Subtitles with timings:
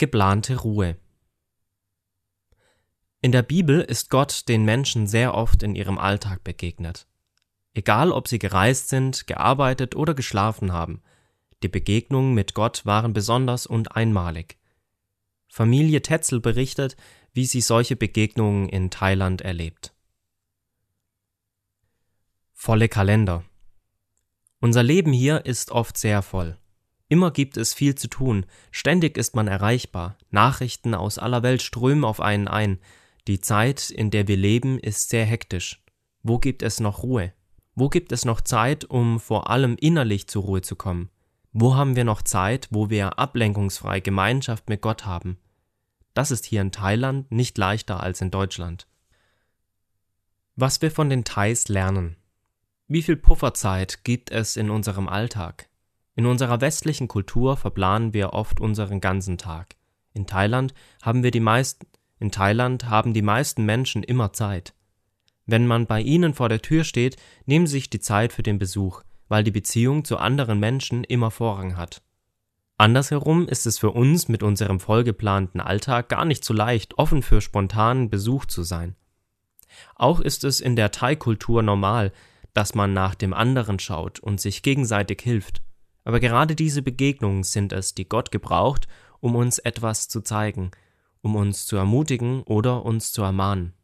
[0.00, 0.96] Geplante Ruhe
[3.20, 7.08] In der Bibel ist Gott den Menschen sehr oft in ihrem Alltag begegnet.
[7.74, 11.02] Egal, ob sie gereist sind, gearbeitet oder geschlafen haben,
[11.64, 14.60] die Begegnungen mit Gott waren besonders und einmalig.
[15.48, 16.96] Familie Tetzel berichtet,
[17.32, 19.96] wie sie solche Begegnungen in Thailand erlebt.
[22.52, 23.44] Volle Kalender
[24.60, 26.56] Unser Leben hier ist oft sehr voll.
[27.08, 32.04] Immer gibt es viel zu tun, ständig ist man erreichbar, Nachrichten aus aller Welt strömen
[32.04, 32.78] auf einen ein,
[33.26, 35.82] die Zeit, in der wir leben, ist sehr hektisch.
[36.22, 37.32] Wo gibt es noch Ruhe?
[37.74, 41.10] Wo gibt es noch Zeit, um vor allem innerlich zur Ruhe zu kommen?
[41.52, 45.38] Wo haben wir noch Zeit, wo wir ablenkungsfrei Gemeinschaft mit Gott haben?
[46.14, 48.86] Das ist hier in Thailand nicht leichter als in Deutschland.
[50.56, 52.16] Was wir von den Thais lernen.
[52.86, 55.68] Wie viel Pufferzeit gibt es in unserem Alltag?
[56.18, 59.76] In unserer westlichen Kultur verplanen wir oft unseren ganzen Tag.
[60.14, 61.86] In Thailand haben wir die meisten
[62.18, 64.74] in Thailand haben die meisten Menschen immer Zeit.
[65.46, 68.58] Wenn man bei ihnen vor der Tür steht, nehmen sie sich die Zeit für den
[68.58, 72.02] Besuch, weil die Beziehung zu anderen Menschen immer Vorrang hat.
[72.78, 77.40] Andersherum ist es für uns mit unserem vollgeplanten Alltag gar nicht so leicht, offen für
[77.40, 78.96] spontanen Besuch zu sein.
[79.94, 82.12] Auch ist es in der Thai-Kultur normal,
[82.54, 85.62] dass man nach dem anderen schaut und sich gegenseitig hilft.
[86.08, 88.88] Aber gerade diese Begegnungen sind es, die Gott gebraucht,
[89.20, 90.70] um uns etwas zu zeigen,
[91.20, 93.74] um uns zu ermutigen oder uns zu ermahnen.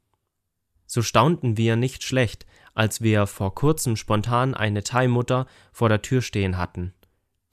[0.86, 6.22] So staunten wir nicht schlecht, als wir vor kurzem spontan eine Thai-Mutter vor der Tür
[6.22, 6.94] stehen hatten,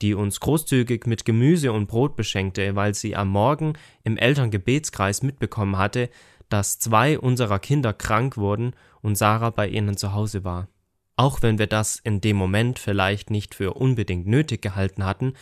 [0.00, 5.76] die uns großzügig mit Gemüse und Brot beschenkte, weil sie am Morgen im Elterngebetskreis mitbekommen
[5.76, 6.08] hatte,
[6.48, 10.68] dass zwei unserer Kinder krank wurden und Sarah bei ihnen zu Hause war.
[11.16, 15.34] Auch wenn wir das in dem Moment vielleicht nicht für unbedingt nötig gehalten hatten,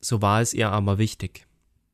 [0.00, 1.46] so war es ihr aber wichtig.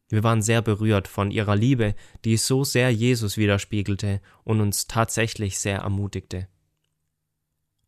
[0.08, 5.58] Wir waren sehr berührt von ihrer Liebe, die so sehr Jesus widerspiegelte und uns tatsächlich
[5.58, 6.46] sehr ermutigte.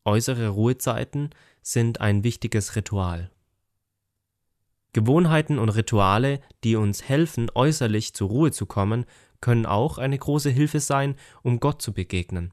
[0.04, 1.30] Äußere Ruhezeiten
[1.62, 3.30] sind ein wichtiges Ritual.
[4.92, 9.04] Gewohnheiten und Rituale, die uns helfen, äußerlich zur Ruhe zu kommen,
[9.40, 12.52] können auch eine große Hilfe sein, um Gott zu begegnen.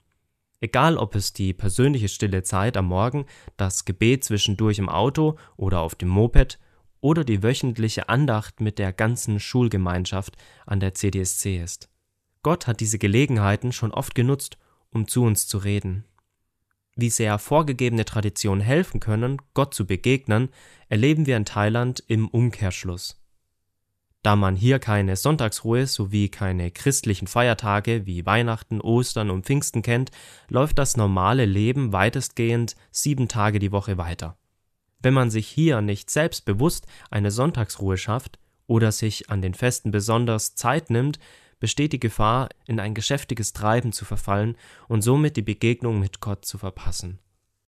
[0.62, 3.26] Egal ob es die persönliche stille Zeit am Morgen,
[3.58, 6.60] das Gebet zwischendurch im Auto oder auf dem Moped
[7.02, 11.90] oder die wöchentliche Andacht mit der ganzen Schulgemeinschaft an der CDSC ist.
[12.42, 14.58] Gott hat diese Gelegenheiten schon oft genutzt,
[14.90, 16.06] um zu uns zu reden.
[16.96, 20.50] Wie sehr vorgegebene Traditionen helfen können, Gott zu begegnen,
[20.88, 23.22] erleben wir in Thailand im Umkehrschluss.
[24.26, 30.10] Da man hier keine Sonntagsruhe sowie keine christlichen Feiertage wie Weihnachten, Ostern und Pfingsten kennt,
[30.50, 34.36] läuft das normale Leben weitestgehend sieben Tage die Woche weiter.
[35.00, 40.56] Wenn man sich hier nicht selbstbewusst eine Sonntagsruhe schafft oder sich an den Festen besonders
[40.56, 41.20] Zeit nimmt,
[41.60, 46.46] besteht die Gefahr, in ein geschäftiges Treiben zu verfallen und somit die Begegnung mit Gott
[46.46, 47.20] zu verpassen.